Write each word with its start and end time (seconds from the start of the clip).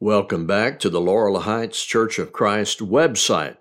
Welcome 0.00 0.46
back 0.46 0.78
to 0.80 0.90
the 0.90 1.00
Laurel 1.00 1.40
Heights 1.40 1.82
Church 1.82 2.18
of 2.18 2.30
Christ 2.30 2.80
website. 2.80 3.56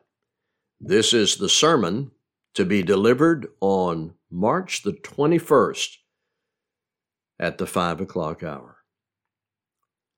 This 0.81 1.13
is 1.13 1.37
the 1.37 1.47
sermon 1.47 2.11
to 2.55 2.65
be 2.65 2.83
delivered 2.83 3.47
on 3.61 4.15
March 4.29 4.83
the 4.83 4.91
21st 4.91 5.95
at 7.39 7.57
the 7.57 7.65
5 7.65 8.01
o'clock 8.01 8.43
hour. 8.43 8.79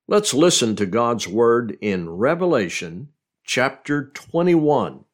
Let's 0.07 0.33
listen 0.33 0.75
to 0.77 0.87
God's 0.87 1.27
Word 1.27 1.77
in 1.81 2.09
Revelation 2.09 3.09
chapter 3.43 4.07
21, 4.07 5.05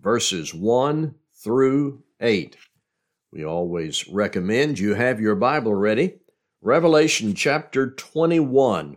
verses 0.00 0.52
1 0.52 1.14
through 1.36 2.02
8. 2.20 2.56
We 3.30 3.44
always 3.44 4.08
recommend 4.08 4.80
you 4.80 4.94
have 4.94 5.20
your 5.20 5.36
Bible 5.36 5.76
ready. 5.76 6.16
Revelation 6.60 7.32
chapter 7.36 7.88
21 7.92 8.96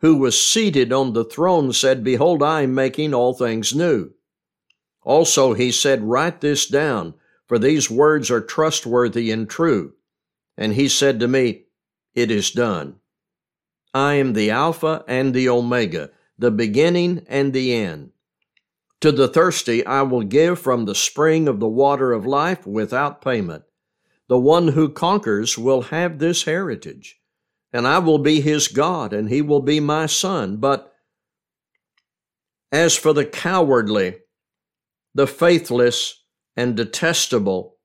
who 0.00 0.16
was 0.16 0.42
seated 0.42 0.92
on 0.92 1.12
the 1.12 1.24
throne 1.24 1.72
said, 1.72 2.02
Behold, 2.02 2.42
I 2.42 2.62
am 2.62 2.74
making 2.74 3.14
all 3.14 3.34
things 3.34 3.74
new. 3.74 4.10
Also 5.02 5.52
he 5.52 5.70
said, 5.70 6.02
Write 6.02 6.40
this 6.40 6.66
down, 6.66 7.14
for 7.46 7.58
these 7.58 7.90
words 7.90 8.30
are 8.30 8.40
trustworthy 8.40 9.30
and 9.30 9.48
true. 9.48 9.94
And 10.56 10.74
he 10.74 10.88
said 10.88 11.20
to 11.20 11.28
me, 11.28 11.64
It 12.14 12.30
is 12.30 12.50
done. 12.50 12.96
I 13.92 14.14
am 14.14 14.32
the 14.32 14.50
Alpha 14.50 15.04
and 15.06 15.34
the 15.34 15.48
Omega, 15.48 16.10
the 16.38 16.50
beginning 16.50 17.24
and 17.28 17.52
the 17.52 17.74
end. 17.74 18.10
To 19.00 19.12
the 19.12 19.28
thirsty 19.28 19.84
I 19.84 20.02
will 20.02 20.22
give 20.22 20.58
from 20.58 20.84
the 20.84 20.94
spring 20.94 21.48
of 21.48 21.60
the 21.60 21.68
water 21.68 22.12
of 22.12 22.26
life 22.26 22.66
without 22.66 23.22
payment. 23.22 23.64
The 24.28 24.38
one 24.38 24.68
who 24.68 24.88
conquers 24.88 25.58
will 25.58 25.82
have 25.82 26.18
this 26.18 26.44
heritage 26.44 27.19
and 27.72 27.86
I 27.86 27.98
will 27.98 28.18
be 28.18 28.40
his 28.40 28.68
God, 28.68 29.12
and 29.12 29.28
he 29.28 29.42
will 29.42 29.62
be 29.62 29.80
my 29.80 30.06
son. 30.06 30.56
But 30.56 30.92
as 32.72 32.96
for 32.96 33.12
the 33.12 33.24
cowardly, 33.24 34.18
the 35.14 35.26
faithless, 35.26 36.20
and 36.56 36.76
detestable, 36.76 37.76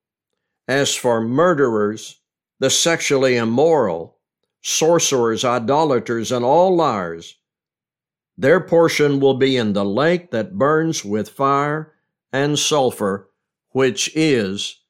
as 0.67 0.95
for 0.95 1.21
murderers, 1.21 2.19
the 2.59 2.69
sexually 2.69 3.37
immoral, 3.37 4.17
sorcerers, 4.61 5.45
idolaters, 5.45 6.31
and 6.31 6.43
all 6.43 6.75
liars, 6.75 7.37
their 8.37 8.59
portion 8.59 9.19
will 9.19 9.35
be 9.35 9.55
in 9.55 9.73
the 9.73 9.85
lake 9.85 10.31
that 10.31 10.57
burns 10.57 11.05
with 11.05 11.29
fire 11.29 11.93
and 12.33 12.59
sulfur, 12.59 13.29
which 13.69 14.11
is 14.15 14.81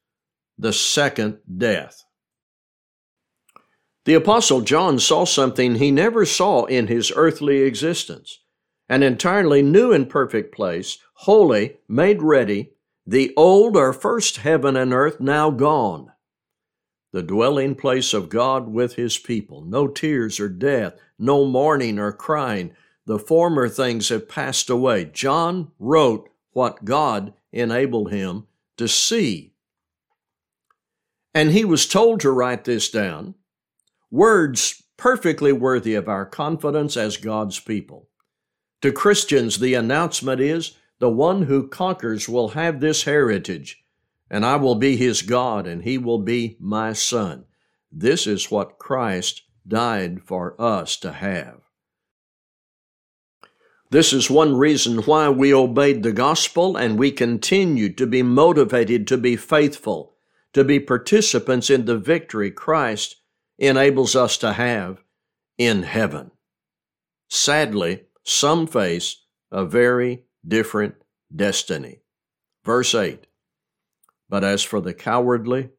the 0.58 0.74
second 0.74 1.38
death. 1.58 2.05
The 4.06 4.14
Apostle 4.14 4.62
John 4.62 5.00
saw 5.00 5.26
something 5.26 5.76
he 5.76 5.90
never 5.90 6.26
saw 6.26 6.66
in 6.66 6.88
his 6.88 7.12
earthly 7.16 7.64
existence 7.64 8.40
an 8.88 9.02
entirely 9.02 9.64
new 9.64 9.92
and 9.92 10.08
perfect 10.08 10.54
place, 10.54 11.00
holy, 11.14 11.78
made 11.88 12.22
ready, 12.22 12.74
the 13.08 13.34
old 13.36 13.76
or 13.76 13.92
first 13.92 14.38
heaven 14.38 14.76
and 14.76 14.94
earth 14.94 15.20
now 15.20 15.50
gone. 15.50 16.12
The 17.14 17.24
dwelling 17.24 17.74
place 17.74 18.14
of 18.14 18.30
God 18.30 18.68
with 18.68 18.94
his 18.94 19.18
people. 19.18 19.64
No 19.64 19.88
tears 19.88 20.40
or 20.40 20.50
death, 20.50 20.94
no 21.18 21.46
mourning 21.46 21.98
or 21.98 22.12
crying. 22.12 22.76
The 23.08 23.18
former 23.18 23.68
things 23.70 24.10
have 24.10 24.30
passed 24.30 24.70
away. 24.70 25.06
John 25.06 25.72
wrote 25.80 26.30
what 26.52 26.86
God 26.86 27.34
enabled 27.52 28.12
him 28.12 28.46
to 28.78 28.88
see. 28.88 29.54
And 31.34 31.52
he 31.52 31.66
was 31.66 31.88
told 31.88 32.20
to 32.20 32.30
write 32.30 32.66
this 32.66 32.90
down 32.92 33.34
Words 34.12 34.84
perfectly 34.98 35.52
worthy 35.52 35.96
of 35.96 36.08
our 36.08 36.26
confidence 36.26 36.96
as 36.96 37.18
God's 37.18 37.60
people. 37.60 38.10
To 38.82 38.92
Christians, 38.92 39.60
the 39.60 39.74
announcement 39.74 40.40
is 40.40 40.78
the 41.00 41.10
one 41.10 41.44
who 41.44 41.68
conquers 41.68 42.30
will 42.30 42.50
have 42.50 42.80
this 42.80 43.04
heritage, 43.04 43.84
and 44.30 44.46
I 44.46 44.56
will 44.56 44.76
be 44.76 44.96
his 44.96 45.22
God, 45.22 45.68
and 45.68 45.84
he 45.84 45.98
will 45.98 46.20
be 46.20 46.56
my 46.60 46.94
son. 46.94 47.46
This 47.92 48.28
is 48.28 48.52
what 48.52 48.78
Christ 48.78 49.42
died 49.68 50.22
for 50.24 50.60
us 50.62 50.98
to 50.98 51.12
have. 51.12 51.62
This 53.92 54.14
is 54.14 54.30
one 54.30 54.56
reason 54.56 55.00
why 55.00 55.30
we 55.30 55.54
obeyed 55.54 56.04
the 56.04 56.12
gospel 56.12 56.76
and 56.76 56.98
we 56.98 57.12
continue 57.12 57.94
to 57.94 58.08
be 58.08 58.24
motivated 58.24 59.08
to 59.08 59.18
be 59.18 59.36
faithful, 59.36 60.16
to 60.54 60.64
be 60.64 60.80
participants 60.80 61.70
in 61.70 61.86
the 61.86 61.98
victory 61.98 62.52
Christ 62.52 63.18
enables 63.58 64.16
us 64.16 64.38
to 64.38 64.54
have 64.54 65.04
in 65.58 65.84
heaven. 65.84 66.32
Sadly, 67.30 68.04
some 68.24 68.68
face 68.68 69.24
a 69.52 69.66
very 69.66 70.24
different 70.46 70.96
destiny. 71.34 72.02
Verse 72.64 72.94
8 72.94 73.28
But 74.30 74.44
as 74.44 74.64
for 74.64 74.82
the 74.82 74.94
cowardly, 74.94 75.70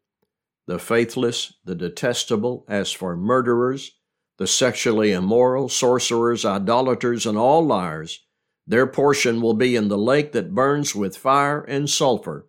the 0.67 0.79
faithless, 0.79 1.55
the 1.65 1.75
detestable, 1.75 2.65
as 2.69 2.93
for 2.93 3.17
murderers, 3.17 3.93
the 4.39 4.47
sexually 4.47 5.13
immoral, 5.13 5.69
sorcerers, 5.69 6.45
idolaters, 6.45 7.27
and 7.27 7.39
all 7.39 7.65
liars, 7.65 8.27
their 8.67 8.87
portion 8.87 9.41
will 9.41 9.55
be 9.55 9.77
in 9.77 9.89
the 9.89 9.99
lake 9.99 10.33
that 10.33 10.55
burns 10.55 10.95
with 10.95 11.17
fire 11.17 11.63
and 11.63 11.89
sulfur, 11.89 12.47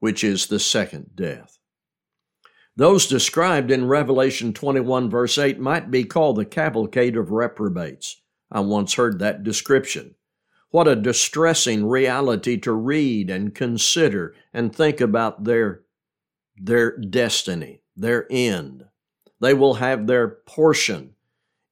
which 0.00 0.24
is 0.24 0.46
the 0.46 0.58
second 0.58 1.10
death. 1.14 1.58
Those 2.82 3.06
described 3.06 3.70
in 3.70 3.86
Revelation 3.86 4.52
21, 4.52 5.08
verse 5.08 5.38
8, 5.38 5.60
might 5.60 5.88
be 5.88 6.02
called 6.02 6.34
the 6.34 6.44
cavalcade 6.44 7.16
of 7.16 7.30
reprobates. 7.30 8.20
I 8.50 8.58
once 8.58 8.94
heard 8.94 9.20
that 9.20 9.44
description. 9.44 10.16
What 10.70 10.88
a 10.88 10.96
distressing 10.96 11.86
reality 11.86 12.56
to 12.56 12.72
read 12.72 13.30
and 13.30 13.54
consider 13.54 14.34
and 14.52 14.74
think 14.74 15.00
about 15.00 15.44
their, 15.44 15.82
their 16.56 16.96
destiny, 16.96 17.82
their 17.94 18.26
end. 18.28 18.86
They 19.40 19.54
will 19.54 19.74
have 19.74 20.08
their 20.08 20.26
portion 20.26 21.14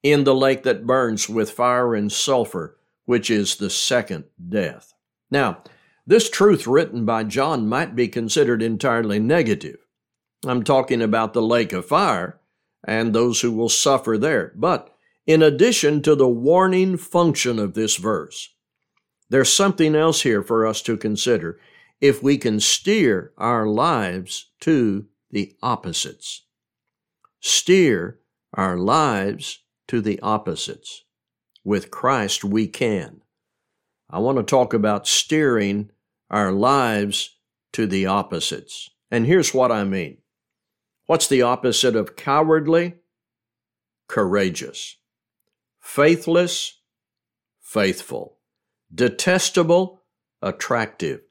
in 0.04 0.22
the 0.22 0.32
lake 0.32 0.62
that 0.62 0.87
burns 0.87 1.28
with 1.28 1.50
fire 1.50 1.92
and 1.92 2.12
sulfur, 2.12 2.78
which 3.04 3.32
is 3.32 3.56
the 3.56 3.69
second 3.69 4.27
death. 4.48 4.94
Now, 5.28 5.65
this 6.06 6.31
truth 6.31 6.69
written 6.69 7.04
by 7.04 7.25
John 7.25 7.66
might 7.66 7.97
be 7.97 8.06
considered 8.06 8.62
entirely 8.62 9.19
negative. 9.19 9.89
I'm 10.47 10.63
talking 10.65 11.03
about 11.03 11.33
the 11.33 11.42
lake 11.42 11.72
of 11.72 11.87
fire 11.87 12.41
and 12.84 13.15
those 13.15 13.41
who 13.41 13.53
will 13.53 13.69
suffer 13.69 14.16
there. 14.16 14.53
But 14.57 14.95
in 15.27 15.42
addition 15.42 16.03
to 16.03 16.15
the 16.15 16.28
warning 16.28 16.97
function 16.97 17.59
of 17.59 17.75
this 17.75 17.97
verse, 17.97 18.48
there's 19.28 19.53
something 19.53 19.95
else 19.95 20.22
here 20.22 20.42
for 20.42 20.66
us 20.66 20.83
to 20.83 20.97
consider 20.97 21.60
if 22.01 22.22
we 22.22 22.39
can 22.39 22.59
steer 22.59 23.33
our 23.37 23.66
lives 23.66 24.51
to 24.60 25.07
the 25.31 25.54
opposites. 25.63 26.47
Steer 27.41 28.21
our 28.54 28.77
lives 28.77 29.63
to 29.89 30.01
the 30.01 30.19
opposites. 30.21 31.04
With 31.65 31.91
Christ, 31.91 32.42
we 32.42 32.66
can. 32.66 33.21
I 34.09 34.19
want 34.19 34.39
to 34.39 34.42
talk 34.42 34.75
about 34.75 35.07
steering 35.07 35.91
our 36.31 36.51
lives 36.51 37.37
to 37.72 37.87
the 37.87 38.07
opposites. 38.07 38.91
And 39.10 39.27
here's 39.27 39.54
what 39.54 39.71
I 39.71 39.84
mean 39.84 40.19
What's 41.10 41.27
the 41.27 41.42
opposite 41.42 41.97
of 41.97 42.15
cowardly? 42.15 42.95
Courageous. 44.07 44.95
Faithless? 45.80 46.78
Faithful. 47.60 48.36
Detestable? 48.95 50.03
Attractive. 50.41 51.22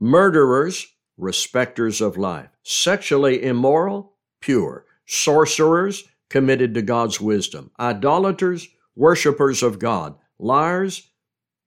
Murderers 0.00 0.88
respecters 1.16 2.00
of 2.00 2.16
life. 2.16 2.48
Sexually 2.64 3.44
immoral, 3.44 4.14
pure. 4.40 4.86
Sorcerers, 5.06 6.02
committed 6.28 6.74
to 6.74 6.82
God's 6.82 7.20
wisdom. 7.20 7.70
Idolaters, 7.78 8.66
worshippers 8.96 9.62
of 9.62 9.78
God. 9.78 10.16
Liars, 10.40 11.12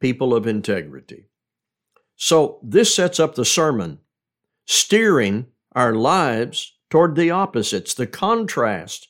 people 0.01 0.36
of 0.36 0.46
integrity. 0.46 1.30
So 2.18 2.60
this 2.62 2.94
sets 2.94 3.18
up 3.18 3.36
the 3.36 3.46
sermon, 3.46 4.00
steering 4.66 5.46
our 5.72 5.96
lives 5.96 6.74
toward 6.96 7.16
the 7.18 7.30
opposites. 7.30 7.94
The 7.94 8.08
contrast 8.08 9.10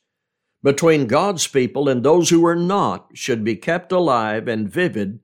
between 0.63 1.05
God's 1.05 1.45
people 1.45 1.87
and 1.87 2.01
those 2.01 2.31
who 2.31 2.43
are 2.43 2.55
not 2.55 3.09
should 3.13 3.43
be 3.43 3.55
kept 3.55 3.91
alive 3.91 4.47
and 4.47 4.67
vivid 4.67 5.19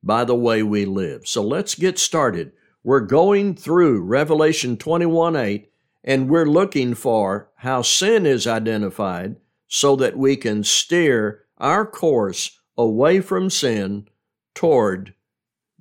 by 0.00 0.22
the 0.22 0.36
way 0.36 0.62
we 0.62 0.84
live. 0.84 1.26
So 1.26 1.42
let's 1.42 1.74
get 1.74 1.98
started. 1.98 2.52
We're 2.84 3.00
going 3.00 3.56
through 3.56 4.02
Revelation 4.02 4.76
21 4.76 5.34
8, 5.34 5.72
and 6.04 6.28
we're 6.28 6.46
looking 6.46 6.94
for 6.94 7.50
how 7.56 7.82
sin 7.82 8.26
is 8.26 8.46
identified 8.46 9.34
so 9.66 9.96
that 9.96 10.16
we 10.16 10.36
can 10.36 10.62
steer 10.62 11.46
our 11.58 11.84
course 11.84 12.60
away 12.78 13.20
from 13.20 13.50
sin 13.50 14.06
toward 14.54 15.14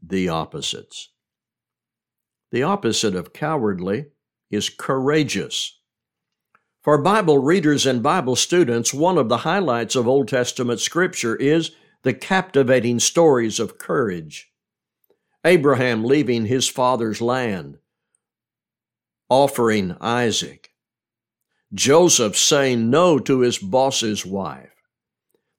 the 0.01 0.29
opposites. 0.29 1.09
The 2.51 2.63
opposite 2.63 3.13
of 3.13 3.33
cowardly 3.33 4.07
is 4.49 4.71
courageous. 4.71 5.79
For 6.83 6.97
Bible 6.97 7.37
readers 7.37 7.85
and 7.85 8.03
Bible 8.03 8.35
students, 8.35 8.93
one 8.93 9.17
of 9.17 9.29
the 9.29 9.37
highlights 9.37 9.95
of 9.95 10.05
Old 10.05 10.27
Testament 10.27 10.81
scripture 10.81 11.33
is 11.37 11.71
the 12.01 12.13
captivating 12.13 12.99
stories 12.99 13.57
of 13.57 13.77
courage. 13.77 14.51
Abraham 15.45 16.03
leaving 16.03 16.45
his 16.45 16.67
father's 16.67 17.21
land, 17.21 17.77
offering 19.29 19.95
Isaac. 20.01 20.71
Joseph 21.73 22.37
saying 22.37 22.89
no 22.89 23.17
to 23.17 23.39
his 23.39 23.57
boss's 23.57 24.25
wife. 24.25 24.75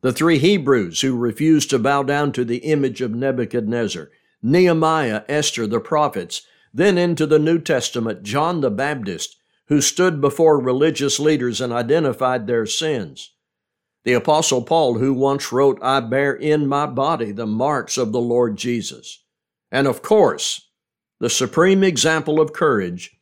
The 0.03 0.12
three 0.12 0.38
Hebrews 0.38 1.00
who 1.00 1.17
refused 1.17 1.71
to 1.71 1.79
bow 1.79 2.03
down 2.03 2.32
to 2.32 2.44
the 2.44 2.59
image 2.59 3.00
of 3.00 3.15
Nebuchadnezzar. 3.15 4.11
Nehemiah, 4.43 5.23
Esther, 5.26 5.67
the 5.67 5.81
prophets. 5.81 6.43
Then 6.75 6.99
into 6.99 7.25
the 7.25 7.38
New 7.38 7.59
Testament, 7.61 8.25
John 8.25 8.61
the 8.61 8.71
Baptist, 8.71 9.37
who 9.69 9.81
stood 9.81 10.20
before 10.20 10.61
religious 10.61 11.19
leaders 11.19 11.61
and 11.61 11.72
identified 11.72 12.46
their 12.46 12.66
sins. 12.66 13.32
The 14.05 14.12
Apostle 14.12 14.62
Paul, 14.62 14.99
who 14.99 15.14
once 15.14 15.50
wrote, 15.52 15.78
I 15.81 16.00
bear 16.00 16.34
in 16.34 16.66
my 16.66 16.87
body 16.87 17.32
the 17.32 17.46
marks 17.46 17.96
of 17.96 18.12
the 18.12 18.20
Lord 18.20 18.56
Jesus. 18.56 19.25
And 19.72 19.87
of 19.87 20.02
course, 20.02 20.69
the 21.20 21.31
supreme 21.31 21.82
example 21.82 22.40
of 22.40 22.52
courage 22.52 23.19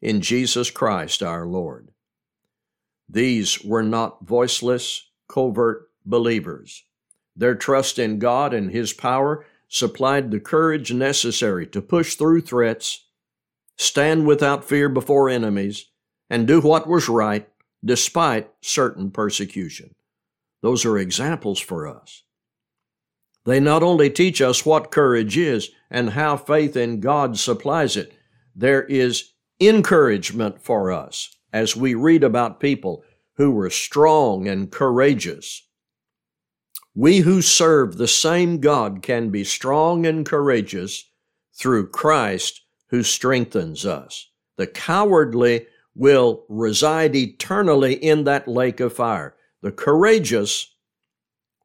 in 0.00 0.20
Jesus 0.22 0.70
Christ 0.70 1.22
our 1.22 1.46
Lord. 1.46 1.90
These 3.08 3.62
were 3.62 3.82
not 3.82 4.24
voiceless, 4.24 5.10
covert 5.28 5.90
believers. 6.06 6.84
Their 7.36 7.54
trust 7.54 7.98
in 7.98 8.18
God 8.18 8.54
and 8.54 8.70
His 8.70 8.92
power 8.92 9.44
supplied 9.68 10.30
the 10.30 10.40
courage 10.40 10.92
necessary 10.92 11.66
to 11.66 11.82
push 11.82 12.14
through 12.14 12.42
threats, 12.42 13.03
stand 13.76 14.26
without 14.26 14.64
fear 14.64 14.88
before 14.88 15.28
enemies, 15.28 15.86
and 16.30 16.46
do 16.46 16.60
what 16.60 16.86
was 16.86 17.08
right 17.08 17.48
despite 17.84 18.50
certain 18.62 19.10
persecution. 19.10 19.94
Those 20.62 20.84
are 20.84 20.96
examples 20.96 21.60
for 21.60 21.86
us. 21.86 22.22
They 23.44 23.60
not 23.60 23.82
only 23.82 24.08
teach 24.08 24.40
us 24.40 24.64
what 24.64 24.90
courage 24.90 25.36
is 25.36 25.70
and 25.90 26.10
how 26.10 26.36
faith 26.36 26.76
in 26.76 27.00
God 27.00 27.38
supplies 27.38 27.96
it, 27.96 28.14
there 28.56 28.84
is 28.84 29.32
encouragement 29.60 30.62
for 30.62 30.90
us 30.90 31.36
as 31.52 31.76
we 31.76 31.94
read 31.94 32.24
about 32.24 32.60
people 32.60 33.04
who 33.36 33.50
were 33.50 33.70
strong 33.70 34.48
and 34.48 34.70
courageous. 34.70 35.68
We 36.94 37.18
who 37.18 37.42
serve 37.42 37.96
the 37.96 38.08
same 38.08 38.60
God 38.60 39.02
can 39.02 39.30
be 39.30 39.44
strong 39.44 40.06
and 40.06 40.24
courageous 40.24 41.04
through 41.52 41.90
Christ 41.90 42.63
who 42.94 43.02
strengthens 43.02 43.84
us. 43.84 44.30
The 44.56 44.68
cowardly 44.68 45.66
will 45.96 46.44
reside 46.48 47.16
eternally 47.16 47.94
in 47.94 48.22
that 48.22 48.46
lake 48.46 48.78
of 48.78 48.92
fire. 48.92 49.34
The 49.62 49.72
courageous 49.72 50.76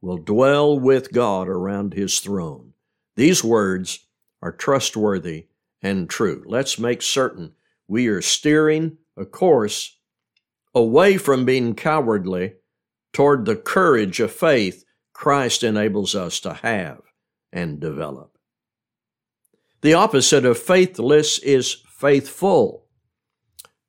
will 0.02 0.18
dwell 0.18 0.80
with 0.80 1.14
God 1.14 1.48
around 1.48 1.94
his 1.94 2.18
throne. 2.18 2.74
These 3.16 3.44
words 3.44 4.08
are 4.42 4.52
trustworthy 4.52 5.46
and 5.84 6.10
true. 6.10 6.44
Let's 6.48 6.80
make 6.80 7.04
certain 7.04 7.54
we 7.88 8.08
are 8.08 8.24
steering 8.24 8.98
a 9.16 9.24
course 9.24 10.00
away 10.74 11.18
from 11.18 11.46
being 11.46 11.76
cowardly 11.76 12.54
toward 13.14 13.46
the 13.46 13.56
courage 13.56 14.20
of 14.20 14.32
faith 14.32 14.84
Christ 15.14 15.62
enables 15.62 16.16
us 16.16 16.40
to 16.40 16.54
have 16.56 17.02
and 17.54 17.80
develop. 17.80 18.39
The 19.82 19.94
opposite 19.94 20.44
of 20.44 20.58
faithless 20.58 21.40
is 21.40 21.84
faithful. 21.88 22.86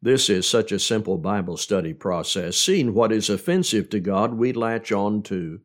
This 0.00 0.30
is 0.30 0.48
such 0.48 0.70
a 0.70 0.78
simple 0.78 1.18
Bible 1.18 1.56
study 1.56 1.92
process. 1.92 2.56
Seeing 2.56 2.94
what 2.94 3.12
is 3.12 3.28
offensive 3.28 3.90
to 3.90 4.00
God, 4.00 4.34
we 4.34 4.52
latch 4.52 4.92
on 4.92 5.22
to 5.24 5.60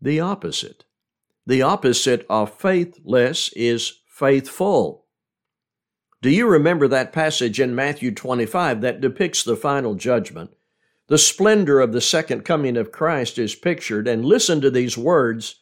the 0.00 0.20
opposite. 0.20 0.84
The 1.46 1.62
opposite 1.62 2.26
of 2.28 2.52
faithless 2.52 3.50
is 3.54 4.00
faithful. 4.06 5.06
Do 6.22 6.28
you 6.28 6.46
remember 6.46 6.86
that 6.88 7.12
passage 7.12 7.60
in 7.60 7.74
Matthew 7.74 8.14
25 8.14 8.80
that 8.82 9.00
depicts 9.00 9.42
the 9.42 9.56
final 9.56 9.94
judgment? 9.94 10.54
The 11.06 11.18
splendor 11.18 11.80
of 11.80 11.92
the 11.92 12.00
second 12.00 12.44
coming 12.44 12.76
of 12.76 12.92
Christ 12.92 13.38
is 13.38 13.54
pictured, 13.54 14.06
and 14.06 14.24
listen 14.24 14.60
to 14.60 14.70
these 14.70 14.98
words, 14.98 15.56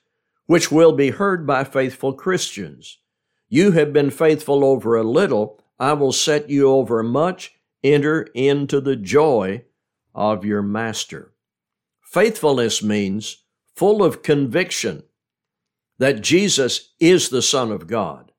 which 0.47 0.73
will 0.73 0.93
be 0.93 1.11
heard 1.11 1.47
by 1.47 1.65
faithful 1.65 2.12
Christians. 2.12 2.99
You 3.48 3.72
have 3.72 3.92
been 3.92 4.10
faithful 4.10 4.64
over 4.64 4.96
a 4.96 5.02
little, 5.02 5.60
I 5.78 5.94
will 5.94 6.12
set 6.12 6.50
you 6.50 6.68
over 6.68 7.02
much 7.02 7.54
enter 7.82 8.22
into 8.34 8.80
the 8.80 8.96
joy 8.96 9.64
of 10.14 10.44
your 10.44 10.62
master. 10.62 11.32
Faithfulness 12.02 12.82
means 12.82 13.44
full 13.76 14.02
of 14.02 14.22
conviction 14.22 15.04
that 15.98 16.20
Jesus 16.20 16.94
is 17.00 17.28
the 17.28 17.42
Son 17.42 17.70
of 17.70 17.86
God. 17.86 18.32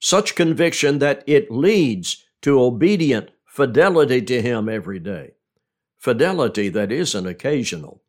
Such 0.00 0.34
conviction 0.34 0.98
that 1.00 1.24
it 1.26 1.50
leads 1.50 2.24
to 2.42 2.60
obedient 2.60 3.30
fidelity 3.44 4.22
to 4.22 4.40
Him 4.40 4.68
every 4.68 5.00
day. 5.00 5.32
Fidelity 5.98 6.68
that 6.68 6.92
isn't 6.92 7.26
occasional. 7.26 8.02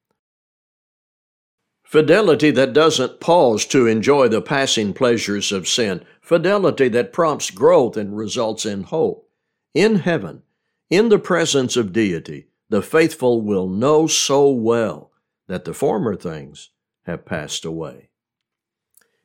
Fidelity 1.90 2.52
that 2.52 2.72
doesn't 2.72 3.20
pause 3.20 3.66
to 3.66 3.88
enjoy 3.88 4.28
the 4.28 4.44
passing 4.44 4.94
pleasures 4.94 5.52
of 5.52 5.68
sin. 5.68 6.06
Fidelity 6.22 6.88
that 6.88 7.12
prompts 7.12 7.50
growth 7.50 7.98
and 7.98 8.16
results 8.16 8.64
in 8.64 8.84
hope. 8.84 9.28
In 9.74 9.96
heaven, 9.96 10.44
in 10.92 11.10
the 11.10 11.18
presence 11.18 11.76
of 11.76 11.92
deity, 11.92 12.50
the 12.70 12.84
faithful 12.84 13.42
will 13.42 13.68
know 13.68 14.06
so 14.06 14.52
well 14.52 15.12
that 15.48 15.66
the 15.66 15.74
former 15.74 16.16
things 16.16 16.70
have 17.08 17.26
passed 17.26 17.66
away. 17.66 18.12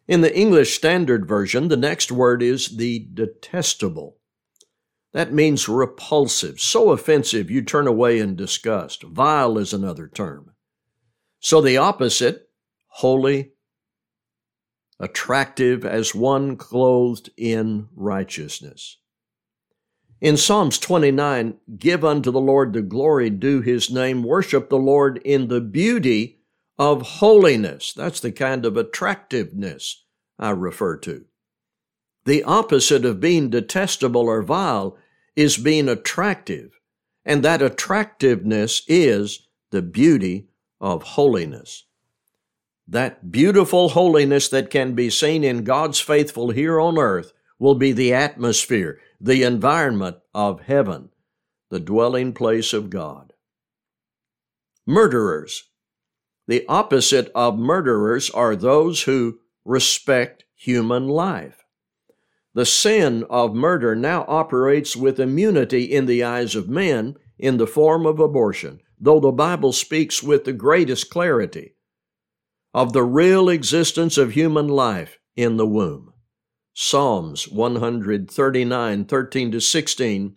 In 0.08 0.22
the 0.22 0.34
English 0.34 0.74
Standard 0.74 1.28
Version, 1.28 1.68
the 1.68 1.76
next 1.76 2.10
word 2.10 2.42
is 2.42 2.78
the 2.78 3.06
detestable. 3.12 4.16
That 5.12 5.34
means 5.34 5.68
repulsive, 5.68 6.58
so 6.60 6.92
offensive 6.92 7.50
you 7.50 7.60
turn 7.60 7.86
away 7.86 8.18
in 8.18 8.36
disgust. 8.36 9.02
Vile 9.02 9.58
is 9.58 9.74
another 9.74 10.08
term. 10.08 10.52
So 11.40 11.60
the 11.60 11.76
opposite, 11.76 12.48
holy, 12.98 13.50
attractive 15.00 15.84
as 15.84 16.14
one 16.14 16.56
clothed 16.56 17.28
in 17.36 17.88
righteousness. 17.96 18.98
In 20.20 20.36
Psalms 20.36 20.78
29, 20.78 21.56
give 21.76 22.04
unto 22.04 22.30
the 22.30 22.40
Lord 22.40 22.72
the 22.72 22.82
glory 22.82 23.30
due 23.30 23.60
his 23.62 23.90
name, 23.90 24.22
worship 24.22 24.68
the 24.68 24.76
Lord 24.78 25.20
in 25.24 25.48
the 25.48 25.60
beauty 25.60 26.38
of 26.78 27.02
holiness. 27.02 27.92
That's 27.92 28.20
the 28.20 28.30
kind 28.30 28.64
of 28.64 28.76
attractiveness 28.76 30.04
I 30.38 30.50
refer 30.50 30.96
to. 30.98 31.24
The 32.26 32.44
opposite 32.44 33.04
of 33.04 33.18
being 33.18 33.50
detestable 33.50 34.28
or 34.28 34.40
vile 34.42 34.96
is 35.34 35.56
being 35.56 35.88
attractive, 35.88 36.78
and 37.24 37.42
that 37.42 37.60
attractiveness 37.60 38.82
is 38.86 39.48
the 39.72 39.82
beauty 39.82 40.46
of 40.80 41.02
holiness. 41.02 41.86
That 42.86 43.32
beautiful 43.32 43.90
holiness 43.90 44.48
that 44.50 44.68
can 44.68 44.94
be 44.94 45.08
seen 45.08 45.42
in 45.42 45.64
God's 45.64 46.00
faithful 46.00 46.50
here 46.50 46.78
on 46.78 46.98
earth 46.98 47.32
will 47.58 47.74
be 47.74 47.92
the 47.92 48.12
atmosphere, 48.12 49.00
the 49.20 49.42
environment 49.42 50.18
of 50.34 50.60
heaven, 50.62 51.08
the 51.70 51.80
dwelling 51.80 52.34
place 52.34 52.74
of 52.74 52.90
God. 52.90 53.32
Murderers. 54.86 55.70
The 56.46 56.66
opposite 56.68 57.32
of 57.34 57.58
murderers 57.58 58.28
are 58.30 58.54
those 58.54 59.04
who 59.04 59.38
respect 59.64 60.44
human 60.54 61.08
life. 61.08 61.64
The 62.52 62.66
sin 62.66 63.24
of 63.30 63.54
murder 63.54 63.96
now 63.96 64.26
operates 64.28 64.94
with 64.94 65.18
immunity 65.18 65.84
in 65.84 66.04
the 66.04 66.22
eyes 66.22 66.54
of 66.54 66.68
men 66.68 67.16
in 67.38 67.56
the 67.56 67.66
form 67.66 68.04
of 68.04 68.20
abortion, 68.20 68.80
though 69.00 69.20
the 69.20 69.32
Bible 69.32 69.72
speaks 69.72 70.22
with 70.22 70.44
the 70.44 70.52
greatest 70.52 71.08
clarity 71.08 71.74
of 72.74 72.92
the 72.92 73.04
real 73.04 73.48
existence 73.48 74.18
of 74.18 74.32
human 74.32 74.66
life 74.66 75.20
in 75.36 75.56
the 75.56 75.66
womb. 75.66 76.12
Psalms 76.74 77.48
139, 77.48 79.04
13 79.04 79.52
to 79.52 79.60
16, 79.60 80.36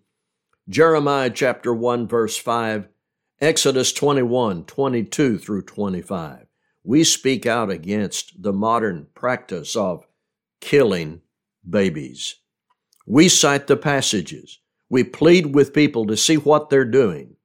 Jeremiah 0.69 1.31
chapter 1.31 1.73
1, 1.73 2.07
verse 2.07 2.37
5, 2.37 2.87
Exodus 3.41 3.91
21, 3.91 4.65
22 4.65 5.39
through 5.39 5.63
25. 5.63 6.45
We 6.83 7.03
speak 7.03 7.47
out 7.47 7.71
against 7.71 8.43
the 8.43 8.53
modern 8.53 9.07
practice 9.15 9.75
of 9.75 10.05
killing 10.61 11.21
babies. 11.67 12.35
We 13.07 13.29
cite 13.29 13.65
the 13.65 13.77
passages. 13.77 14.59
We 14.89 15.03
plead 15.03 15.55
with 15.55 15.73
people 15.73 16.05
to 16.05 16.15
see 16.15 16.37
what 16.37 16.69
they're 16.69 16.85
doing. 16.85 17.35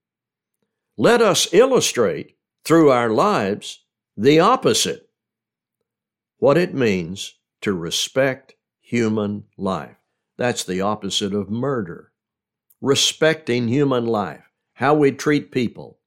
Let 0.99 1.22
us 1.22 1.52
illustrate 1.54 2.37
through 2.64 2.90
our 2.90 3.08
lives 3.08 3.81
the 4.16 4.40
opposite 4.40 5.09
what 6.38 6.59
it 6.59 6.75
means 6.75 7.35
to 7.62 7.73
respect 7.73 8.54
human 8.81 9.45
life. 9.57 9.97
That's 10.37 10.64
the 10.64 10.81
opposite 10.81 11.33
of 11.33 11.49
murder. 11.49 12.12
Respecting 12.81 13.69
human 13.69 14.04
life, 14.04 14.42
how 14.75 14.95
we 14.95 15.12
treat 15.12 15.52
people, 15.52 15.99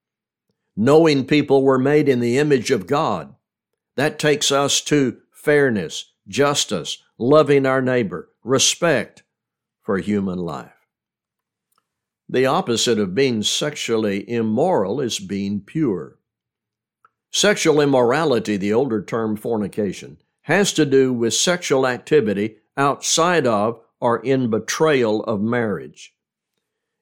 knowing 0.76 1.26
people 1.26 1.64
were 1.64 1.80
made 1.80 2.10
in 2.10 2.20
the 2.20 2.38
image 2.38 2.70
of 2.70 2.86
God. 2.86 3.34
That 3.96 4.20
takes 4.20 4.52
us 4.52 4.82
to 4.82 5.22
fairness, 5.32 6.12
justice, 6.28 7.02
loving 7.18 7.66
our 7.66 7.82
neighbor, 7.82 8.30
respect 8.44 9.24
for 9.82 9.98
human 10.00 10.40
life. 10.40 10.74
The 12.28 12.46
opposite 12.46 13.00
of 13.00 13.16
being 13.16 13.42
sexually 13.42 14.30
immoral 14.30 15.00
is 15.00 15.18
being 15.18 15.62
pure. 15.62 16.20
Sexual 17.36 17.82
immorality, 17.82 18.56
the 18.56 18.72
older 18.72 19.04
term 19.04 19.36
fornication, 19.36 20.20
has 20.44 20.72
to 20.72 20.86
do 20.86 21.12
with 21.12 21.34
sexual 21.34 21.86
activity 21.86 22.56
outside 22.78 23.46
of 23.46 23.82
or 24.00 24.20
in 24.20 24.50
betrayal 24.50 25.22
of 25.26 25.42
marriage. 25.42 26.16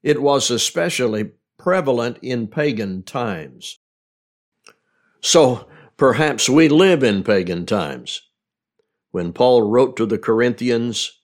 It 0.02 0.24
was 0.24 0.50
especially 0.50 1.34
prevalent 1.60 2.18
in 2.24 2.48
pagan 2.48 3.04
times. 3.04 3.78
So 5.22 5.68
perhaps 5.98 6.50
we 6.50 6.68
live 6.68 7.04
in 7.04 7.24
pagan 7.24 7.68
times. 7.68 8.24
When 9.12 9.34
Paul 9.34 9.62
wrote 9.62 9.96
to 9.98 10.08
the 10.08 10.18
Corinthians, 10.18 11.22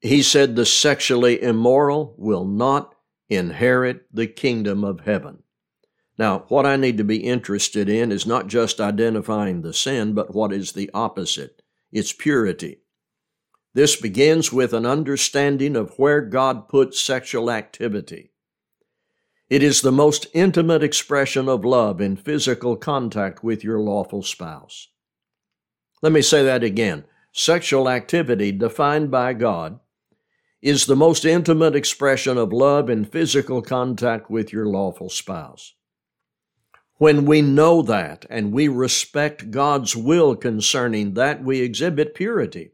he 0.00 0.22
said, 0.22 0.54
The 0.54 0.64
sexually 0.64 1.42
immoral 1.42 2.14
will 2.18 2.44
not 2.44 2.94
inherit 3.28 4.06
the 4.14 4.28
kingdom 4.28 4.84
of 4.84 5.00
heaven. 5.00 5.43
Now, 6.16 6.44
what 6.48 6.66
I 6.66 6.76
need 6.76 6.96
to 6.98 7.04
be 7.04 7.24
interested 7.24 7.88
in 7.88 8.12
is 8.12 8.26
not 8.26 8.46
just 8.46 8.80
identifying 8.80 9.62
the 9.62 9.72
sin, 9.72 10.12
but 10.12 10.34
what 10.34 10.52
is 10.52 10.72
the 10.72 10.90
opposite 10.94 11.62
its 11.94 12.12
purity. 12.12 12.78
This 13.72 13.96
begins 13.96 14.52
with 14.52 14.72
an 14.72 14.84
understanding 14.84 15.76
of 15.76 15.96
where 15.96 16.20
God 16.20 16.68
puts 16.68 17.00
sexual 17.00 17.50
activity. 17.50 18.32
It 19.48 19.62
is 19.62 19.80
the 19.80 19.92
most 19.92 20.26
intimate 20.34 20.82
expression 20.82 21.48
of 21.48 21.64
love 21.64 22.00
in 22.00 22.16
physical 22.16 22.76
contact 22.76 23.44
with 23.44 23.62
your 23.62 23.78
lawful 23.78 24.22
spouse. 24.22 24.88
Let 26.02 26.12
me 26.12 26.22
say 26.22 26.42
that 26.44 26.64
again. 26.64 27.04
Sexual 27.32 27.88
activity, 27.88 28.52
defined 28.52 29.10
by 29.10 29.32
God, 29.32 29.80
is 30.62 30.86
the 30.86 30.96
most 30.96 31.24
intimate 31.24 31.76
expression 31.76 32.38
of 32.38 32.52
love 32.52 32.88
in 32.88 33.04
physical 33.04 33.60
contact 33.60 34.30
with 34.30 34.52
your 34.52 34.66
lawful 34.66 35.10
spouse. 35.10 35.74
When 36.98 37.24
we 37.24 37.42
know 37.42 37.82
that 37.82 38.24
and 38.30 38.52
we 38.52 38.68
respect 38.68 39.50
God's 39.50 39.96
will 39.96 40.36
concerning 40.36 41.14
that, 41.14 41.42
we 41.42 41.60
exhibit 41.60 42.14
purity. 42.14 42.70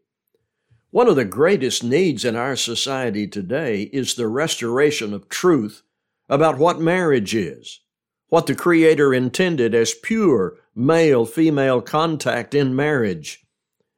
One 0.90 1.08
of 1.08 1.16
the 1.16 1.24
greatest 1.24 1.82
needs 1.82 2.24
in 2.24 2.36
our 2.36 2.56
society 2.56 3.26
today 3.26 3.84
is 3.92 4.14
the 4.14 4.28
restoration 4.28 5.14
of 5.14 5.28
truth 5.28 5.82
about 6.28 6.58
what 6.58 6.80
marriage 6.80 7.34
is, 7.34 7.80
what 8.28 8.46
the 8.46 8.54
Creator 8.54 9.14
intended 9.14 9.74
as 9.74 9.94
pure 9.94 10.58
male 10.74 11.24
female 11.24 11.80
contact 11.80 12.54
in 12.54 12.76
marriage, 12.76 13.46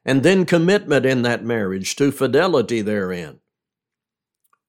and 0.05 0.23
then 0.23 0.45
commitment 0.45 1.05
in 1.05 1.23
that 1.23 1.45
marriage 1.45 1.97
to 1.97 2.13
fidelity 2.13 2.81
therein. 2.81 3.41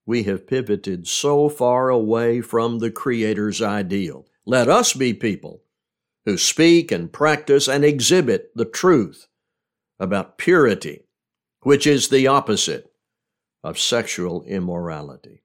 We 0.05 0.23
have 0.23 0.47
pivoted 0.47 1.07
so 1.07 1.47
far 1.47 1.89
away 1.89 2.41
from 2.41 2.79
the 2.79 2.91
Creator's 2.91 3.61
ideal. 3.61 4.25
Let 4.45 4.67
us 4.67 4.93
be 4.93 5.13
people 5.13 5.63
who 6.25 6.37
speak 6.37 6.91
and 6.91 7.11
practice 7.11 7.67
and 7.67 7.85
exhibit 7.85 8.51
the 8.55 8.65
truth 8.65 9.27
about 9.99 10.37
purity, 10.37 11.05
which 11.61 11.87
is 11.87 12.09
the 12.09 12.27
opposite 12.27 12.91
of 13.63 13.79
sexual 13.79 14.43
immorality. 14.43 15.43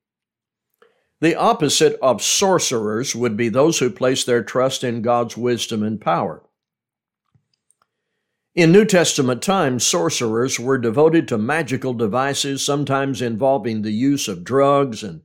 The 1.21 1.37
opposite 1.37 1.99
of 2.00 2.23
sorcerers 2.23 3.14
would 3.14 3.37
be 3.37 3.49
those 3.49 3.78
who 3.78 3.90
place 3.90 4.25
their 4.25 4.43
trust 4.43 4.85
in 4.85 5.02
God's 5.02 5.37
wisdom 5.37 5.83
and 5.83 6.00
power. 6.00 6.45
In 8.55 8.73
New 8.73 8.85
Testament 8.85 9.43
times, 9.43 9.87
sorcerers 9.87 10.59
were 10.59 10.78
devoted 10.78 11.28
to 11.28 11.38
magical 11.38 11.95
devices, 11.95 12.64
sometimes 12.64 13.23
involving 13.23 13.83
the 13.83 13.93
use 13.93 14.26
of 14.26 14.43
drugs 14.43 15.05
and 15.05 15.23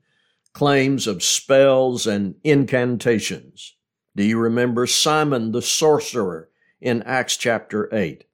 claims 0.53 1.07
of 1.07 1.23
spells 1.23 2.07
and 2.07 2.35
incantations. 2.43 3.75
Do 4.15 4.23
you 4.23 4.37
remember 4.37 4.85
Simon 4.85 5.51
the 5.51 5.61
sorcerer 5.61 6.49
in 6.79 7.01
Acts 7.03 7.35
chapter 7.37 7.93
8? 7.93 8.25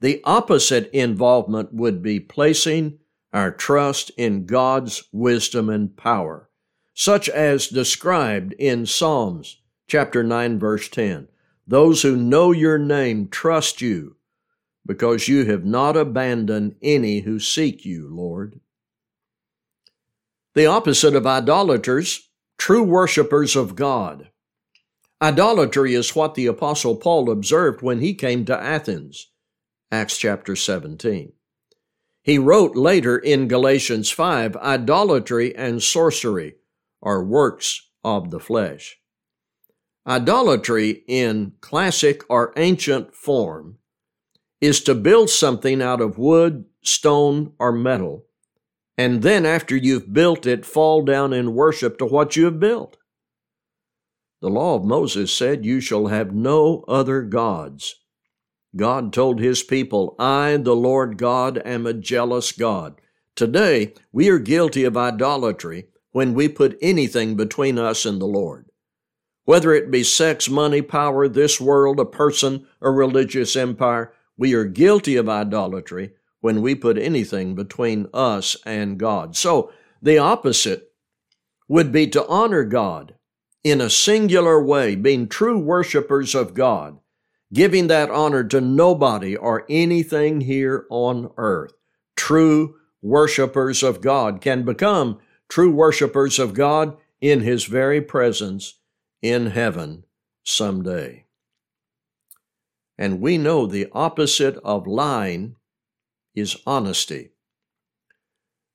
The 0.00 0.20
opposite 0.24 0.90
involvement 0.92 1.72
would 1.72 2.02
be 2.02 2.20
placing 2.20 2.98
our 3.32 3.50
trust 3.50 4.10
in 4.16 4.46
God's 4.46 5.02
wisdom 5.12 5.68
and 5.68 5.96
power, 5.96 6.48
such 6.94 7.28
as 7.28 7.66
described 7.66 8.52
in 8.54 8.86
Psalms 8.86 9.60
chapter 9.88 10.22
9 10.22 10.58
verse 10.58 10.88
10. 10.88 11.28
Those 11.66 12.02
who 12.02 12.16
know 12.16 12.52
your 12.52 12.78
name 12.78 13.28
trust 13.28 13.80
you 13.80 14.16
because 14.86 15.28
you 15.28 15.46
have 15.46 15.64
not 15.64 15.96
abandoned 15.96 16.76
any 16.82 17.20
who 17.20 17.38
seek 17.40 17.84
you, 17.84 18.08
Lord. 18.08 18.60
The 20.54 20.66
opposite 20.66 21.16
of 21.16 21.26
idolaters, 21.26 22.28
true 22.58 22.84
worshippers 22.84 23.56
of 23.56 23.74
God. 23.74 24.30
Idolatry 25.20 25.94
is 25.94 26.14
what 26.14 26.36
the 26.36 26.46
Apostle 26.46 26.94
Paul 26.94 27.28
observed 27.28 27.82
when 27.82 28.00
he 28.00 28.14
came 28.14 28.44
to 28.44 28.56
Athens. 28.56 29.32
Acts 29.90 30.16
chapter 30.16 30.54
17. 30.54 31.32
He 32.22 32.38
wrote 32.38 32.76
later 32.76 33.18
in 33.18 33.48
Galatians 33.48 34.10
5 34.10 34.56
idolatry 34.56 35.54
and 35.56 35.82
sorcery 35.82 36.54
are 37.02 37.24
works 37.24 37.88
of 38.04 38.30
the 38.30 38.40
flesh. 38.40 38.98
Idolatry 40.06 41.02
in 41.08 41.54
classic 41.60 42.22
or 42.28 42.52
ancient 42.56 43.14
form 43.14 43.78
is 44.60 44.82
to 44.84 44.94
build 44.94 45.30
something 45.30 45.82
out 45.82 46.00
of 46.00 46.16
wood, 46.16 46.66
stone, 46.82 47.54
or 47.58 47.72
metal, 47.72 48.26
and 48.96 49.22
then 49.22 49.44
after 49.44 49.76
you've 49.76 50.12
built 50.12 50.46
it, 50.46 50.64
fall 50.64 51.02
down 51.02 51.32
in 51.32 51.54
worship 51.54 51.98
to 51.98 52.06
what 52.06 52.36
you 52.36 52.44
have 52.44 52.60
built. 52.60 52.96
The 54.40 54.50
law 54.50 54.76
of 54.76 54.84
Moses 54.84 55.32
said, 55.32 55.64
You 55.64 55.80
shall 55.80 56.08
have 56.08 56.34
no 56.34 56.84
other 56.86 57.22
gods. 57.22 57.96
God 58.76 59.12
told 59.12 59.40
his 59.40 59.62
people, 59.62 60.14
I, 60.18 60.56
the 60.56 60.76
Lord 60.76 61.16
God, 61.16 61.60
am 61.64 61.86
a 61.86 61.94
jealous 61.94 62.52
God. 62.52 63.00
Today, 63.36 63.94
we 64.12 64.28
are 64.28 64.38
guilty 64.38 64.84
of 64.84 64.96
idolatry 64.96 65.86
when 66.12 66.34
we 66.34 66.48
put 66.48 66.78
anything 66.80 67.36
between 67.36 67.78
us 67.78 68.04
and 68.04 68.20
the 68.20 68.26
Lord. 68.26 68.66
Whether 69.44 69.72
it 69.72 69.90
be 69.90 70.02
sex, 70.04 70.48
money, 70.48 70.82
power, 70.82 71.28
this 71.28 71.60
world, 71.60 71.98
a 71.98 72.04
person, 72.04 72.66
a 72.80 72.90
religious 72.90 73.56
empire, 73.56 74.12
we 74.36 74.54
are 74.54 74.64
guilty 74.64 75.16
of 75.16 75.28
idolatry 75.28 76.12
when 76.44 76.60
we 76.60 76.74
put 76.74 76.98
anything 76.98 77.54
between 77.54 78.06
us 78.12 78.54
and 78.66 78.98
God. 78.98 79.34
So, 79.34 79.72
the 80.02 80.18
opposite 80.18 80.92
would 81.68 81.90
be 81.90 82.06
to 82.08 82.26
honor 82.26 82.64
God 82.64 83.14
in 83.64 83.80
a 83.80 83.88
singular 83.88 84.62
way, 84.62 84.94
being 84.94 85.26
true 85.26 85.58
worshipers 85.58 86.34
of 86.34 86.52
God, 86.52 86.98
giving 87.54 87.86
that 87.86 88.10
honor 88.10 88.44
to 88.44 88.60
nobody 88.60 89.34
or 89.34 89.64
anything 89.70 90.42
here 90.42 90.84
on 90.90 91.30
earth. 91.38 91.72
True 92.14 92.74
worshipers 93.00 93.82
of 93.82 94.02
God 94.02 94.42
can 94.42 94.66
become 94.66 95.20
true 95.48 95.72
worshipers 95.72 96.38
of 96.38 96.52
God 96.52 96.94
in 97.22 97.40
His 97.40 97.64
very 97.64 98.02
presence 98.02 98.74
in 99.22 99.46
heaven 99.46 100.04
someday. 100.44 101.24
And 102.98 103.22
we 103.22 103.38
know 103.38 103.64
the 103.64 103.88
opposite 103.94 104.58
of 104.58 104.86
lying 104.86 105.56
is 106.34 106.56
honesty. 106.66 107.30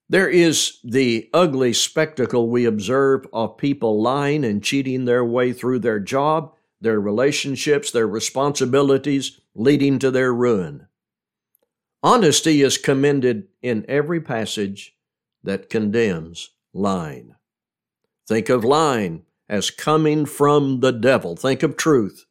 There 0.08 0.30
is 0.30 0.80
the 0.84 1.30
ugly 1.34 1.74
spectacle 1.74 2.50
we 2.50 2.66
observe 2.66 3.28
of 3.32 3.58
people 3.58 4.02
lying 4.02 4.44
and 4.44 4.64
cheating 4.64 5.06
their 5.06 5.24
way 5.24 5.54
through 5.54 5.80
their 5.80 6.00
job, 6.00 6.54
their 6.82 7.00
relationships, 7.00 7.92
their 7.92 8.08
responsibilities, 8.08 9.40
leading 9.54 10.00
to 10.00 10.10
their 10.10 10.34
ruin. 10.34 10.88
Honesty 12.02 12.62
is 12.62 12.78
commended 12.78 13.50
in 13.62 13.86
every 13.88 14.22
passage 14.22 14.96
that 15.44 15.70
condemns 15.70 16.52
lying. 16.74 17.36
Think 18.28 18.50
of 18.50 18.64
lying 18.64 19.26
as 19.48 19.70
coming 19.70 20.26
from 20.26 20.80
the 20.80 20.92
devil. 20.92 21.36
Think 21.36 21.62
of 21.62 21.76
truth 21.76 22.26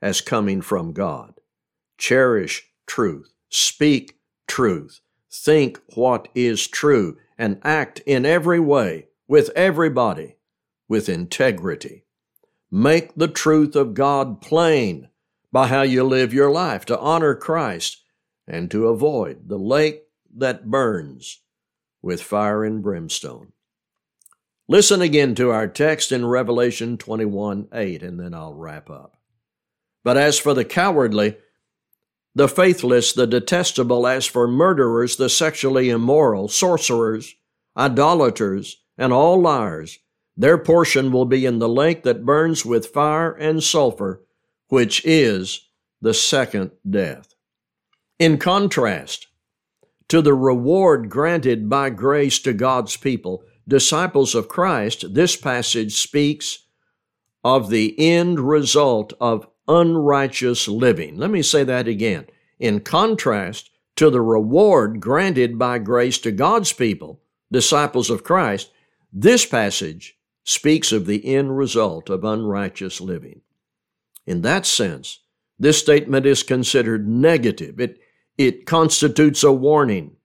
as 0.00 0.20
coming 0.20 0.62
from 0.62 0.92
God. 0.92 1.34
Cherish 1.98 2.64
truth. 2.86 3.34
Speak 3.50 4.13
truth. 4.46 5.00
Think 5.30 5.80
what 5.94 6.28
is 6.34 6.68
true 6.68 7.18
and 7.36 7.60
act 7.64 8.00
in 8.06 8.24
every 8.24 8.60
way 8.60 9.08
with 9.26 9.50
everybody 9.56 10.36
with 10.88 11.08
integrity. 11.08 12.04
Make 12.70 13.14
the 13.14 13.28
truth 13.28 13.76
of 13.76 13.94
God 13.94 14.40
plain 14.40 15.08
by 15.52 15.68
how 15.68 15.82
you 15.82 16.04
live 16.04 16.34
your 16.34 16.50
life 16.50 16.84
to 16.86 16.98
honor 16.98 17.34
Christ 17.34 18.02
and 18.46 18.70
to 18.70 18.88
avoid 18.88 19.48
the 19.48 19.58
lake 19.58 20.02
that 20.36 20.70
burns 20.70 21.40
with 22.02 22.22
fire 22.22 22.64
and 22.64 22.82
brimstone. 22.82 23.52
Listen 24.68 25.02
again 25.02 25.34
to 25.36 25.50
our 25.50 25.68
text 25.68 26.10
in 26.10 26.26
Revelation 26.26 26.96
21 26.96 27.68
8, 27.72 28.02
and 28.02 28.18
then 28.18 28.34
I'll 28.34 28.54
wrap 28.54 28.90
up. 28.90 29.16
But 30.02 30.16
as 30.16 30.38
for 30.38 30.54
the 30.54 30.64
cowardly, 30.64 31.36
the 32.34 32.48
faithless, 32.48 33.12
the 33.12 33.26
detestable, 33.26 34.06
as 34.06 34.26
for 34.26 34.48
murderers, 34.48 35.16
the 35.16 35.28
sexually 35.28 35.88
immoral, 35.90 36.48
sorcerers, 36.48 37.34
idolaters, 37.76 38.82
and 38.98 39.12
all 39.12 39.40
liars, 39.40 39.98
their 40.36 40.58
portion 40.58 41.12
will 41.12 41.26
be 41.26 41.46
in 41.46 41.60
the 41.60 41.68
lake 41.68 42.02
that 42.02 42.24
burns 42.24 42.64
with 42.64 42.88
fire 42.88 43.32
and 43.32 43.62
sulfur, 43.62 44.22
which 44.68 45.04
is 45.04 45.68
the 46.00 46.14
second 46.14 46.72
death. 46.88 47.34
In 48.18 48.38
contrast 48.38 49.28
to 50.08 50.20
the 50.20 50.34
reward 50.34 51.08
granted 51.08 51.68
by 51.68 51.90
grace 51.90 52.38
to 52.40 52.52
God's 52.52 52.96
people, 52.96 53.44
disciples 53.66 54.34
of 54.34 54.48
Christ, 54.48 55.14
this 55.14 55.36
passage 55.36 55.94
speaks 55.94 56.66
of 57.42 57.70
the 57.70 57.94
end 57.98 58.40
result 58.40 59.12
of 59.20 59.46
unrighteous 59.68 60.68
living. 60.68 61.16
Let 61.16 61.30
me 61.30 61.42
say 61.42 61.64
that 61.64 61.88
again. 61.88 62.26
In 62.58 62.80
contrast 62.80 63.70
to 63.96 64.10
the 64.10 64.20
reward 64.20 65.00
granted 65.00 65.58
by 65.58 65.78
grace 65.78 66.18
to 66.18 66.32
God's 66.32 66.72
people, 66.72 67.20
disciples 67.50 68.10
of 68.10 68.24
Christ, 68.24 68.70
this 69.12 69.46
passage 69.46 70.18
speaks 70.44 70.92
of 70.92 71.06
the 71.06 71.24
end 71.34 71.56
result 71.56 72.10
of 72.10 72.24
unrighteous 72.24 73.00
living. 73.00 73.40
In 74.26 74.42
that 74.42 74.66
sense, 74.66 75.20
this 75.58 75.78
statement 75.78 76.26
is 76.26 76.42
considered 76.42 77.08
negative. 77.08 77.80
It, 77.80 77.98
it 78.36 78.66
constitutes 78.66 79.42
a 79.42 79.52
warning, 79.52 80.16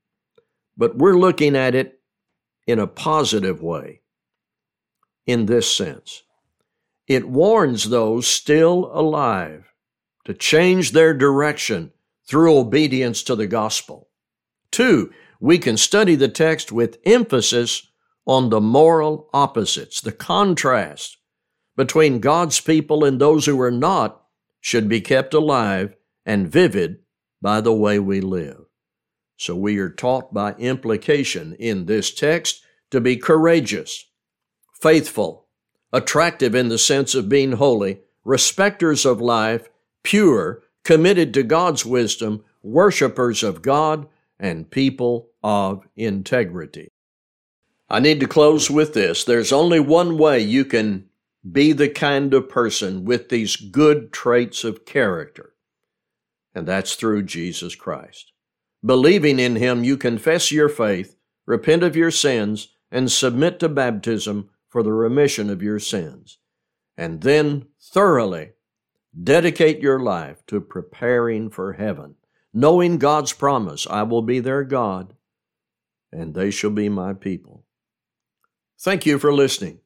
but 0.76 0.98
we're 0.98 1.18
looking 1.18 1.56
at 1.56 1.76
it 1.76 2.00
in 2.66 2.80
a 2.80 2.88
positive 2.88 3.62
way 3.62 4.02
in 5.26 5.46
this 5.46 5.72
sense. 5.72 6.24
It 7.10 7.28
warns 7.28 7.90
those 7.90 8.28
still 8.28 8.92
alive 8.94 9.74
to 10.26 10.34
change 10.36 10.92
their 10.92 11.16
direction 11.16 11.92
through 12.28 12.56
obedience 12.56 13.24
to 13.24 13.36
the 13.36 13.48
gospel. 13.48 14.10
Two, 14.72 15.12
we 15.40 15.58
can 15.58 15.76
study 15.76 16.14
the 16.14 16.28
text 16.28 16.72
with 16.72 17.00
emphasis 17.06 17.88
on 18.28 18.52
the 18.52 18.62
moral 18.62 19.28
opposites, 19.34 20.02
the 20.02 20.12
contrast 20.12 21.18
between 21.76 22.20
God's 22.20 22.62
people 22.62 23.04
and 23.04 23.20
those 23.20 23.48
who 23.48 23.60
are 23.60 23.72
not 23.72 24.22
should 24.62 24.88
be 24.88 25.02
kept 25.02 25.34
alive 25.34 25.96
and 26.28 26.48
vivid 26.48 27.00
by 27.42 27.60
the 27.60 27.74
way 27.74 27.98
we 27.98 28.22
live. 28.22 28.66
So 29.38 29.56
we 29.56 29.80
are 29.80 29.90
taught 29.90 30.32
by 30.32 30.54
implication 30.60 31.56
in 31.56 31.88
this 31.88 32.14
text 32.14 32.62
to 32.92 33.02
be 33.02 33.18
courageous, 33.18 34.06
faithful, 34.74 35.48
attractive 35.92 36.56
in 36.56 36.70
the 36.70 36.78
sense 36.78 37.16
of 37.16 37.30
being 37.30 37.54
holy, 37.54 38.00
respecters 38.24 39.06
of 39.06 39.22
life, 39.22 39.70
pure, 40.04 40.62
committed 40.84 41.34
to 41.34 41.44
God's 41.44 41.86
wisdom, 41.86 42.44
worshipers 42.64 43.44
of 43.44 43.62
God, 43.62 44.08
and 44.40 44.70
people 44.70 45.30
of 45.44 45.88
integrity. 45.96 46.90
I 47.90 48.00
need 48.00 48.20
to 48.20 48.28
close 48.28 48.70
with 48.70 48.94
this. 48.94 49.24
There's 49.24 49.52
only 49.52 49.80
one 49.80 50.18
way 50.18 50.40
you 50.40 50.64
can 50.64 51.10
be 51.50 51.72
the 51.72 51.90
kind 51.90 52.34
of 52.34 52.50
person 52.50 53.06
with 53.06 53.30
these 53.30 53.56
good 53.56 54.12
traits 54.12 54.64
of 54.64 54.86
character, 54.86 55.54
and 56.54 56.68
that's 56.68 56.96
through 56.96 57.24
Jesus 57.24 57.76
Christ. 57.76 58.32
Believing 58.86 59.40
in 59.40 59.56
Him, 59.56 59.84
you 59.84 59.98
confess 59.98 60.52
your 60.52 60.70
faith, 60.70 61.16
repent 61.46 61.84
of 61.84 61.96
your 61.96 62.12
sins, 62.12 62.70
and 62.92 63.12
submit 63.12 63.60
to 63.60 63.70
baptism 63.70 64.50
for 64.70 64.84
the 64.84 64.94
remission 64.94 65.50
of 65.50 65.62
your 65.62 65.80
sins. 65.80 66.38
And 66.98 67.22
then 67.22 67.68
thoroughly 67.82 68.52
dedicate 69.22 69.80
your 69.80 70.00
life 70.00 70.46
to 70.48 70.62
preparing 70.62 71.50
for 71.50 71.74
heaven, 71.74 72.16
knowing 72.54 72.98
God's 72.98 73.34
promise 73.34 73.88
I 73.90 74.04
will 74.04 74.22
be 74.22 74.40
their 74.40 74.64
God, 74.64 75.16
and 76.12 76.34
they 76.34 76.52
shall 76.52 76.70
be 76.70 76.90
my 76.90 77.14
people. 77.14 77.66
Thank 78.80 79.06
you 79.06 79.20
for 79.20 79.34
listening. 79.34 79.80